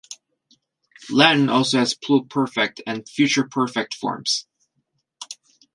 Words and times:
Latin 1.11 1.47
also 1.47 1.77
has 1.77 1.93
pluperfect 1.93 2.81
and 2.87 3.07
future 3.07 3.43
perfect 3.47 3.93
forms. 3.93 4.47